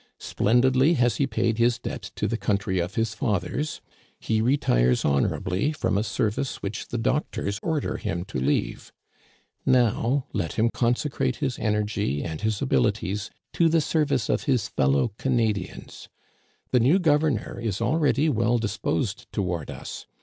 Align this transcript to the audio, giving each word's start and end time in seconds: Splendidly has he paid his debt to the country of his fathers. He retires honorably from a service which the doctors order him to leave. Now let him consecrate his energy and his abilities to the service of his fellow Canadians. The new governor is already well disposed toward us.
Splendidly 0.17 0.95
has 0.95 1.17
he 1.17 1.27
paid 1.27 1.59
his 1.59 1.77
debt 1.77 2.01
to 2.15 2.27
the 2.27 2.35
country 2.35 2.79
of 2.79 2.95
his 2.95 3.13
fathers. 3.13 3.81
He 4.19 4.41
retires 4.41 5.05
honorably 5.05 5.71
from 5.73 5.95
a 5.95 6.01
service 6.03 6.63
which 6.63 6.87
the 6.87 6.97
doctors 6.97 7.59
order 7.61 7.97
him 7.97 8.25
to 8.25 8.39
leave. 8.39 8.91
Now 9.63 10.25
let 10.33 10.53
him 10.53 10.71
consecrate 10.73 11.35
his 11.35 11.59
energy 11.59 12.23
and 12.23 12.41
his 12.41 12.63
abilities 12.63 13.29
to 13.53 13.69
the 13.69 13.79
service 13.79 14.27
of 14.27 14.45
his 14.45 14.69
fellow 14.69 15.13
Canadians. 15.19 16.09
The 16.71 16.79
new 16.79 16.97
governor 16.97 17.59
is 17.61 17.79
already 17.79 18.27
well 18.27 18.57
disposed 18.57 19.31
toward 19.31 19.69
us. 19.69 20.07